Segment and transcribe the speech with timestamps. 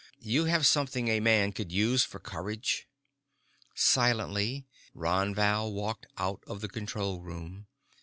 [0.23, 2.87] "You have something a man could use for courage."
[3.75, 7.67] Silently, Ron Val walked out of the control room.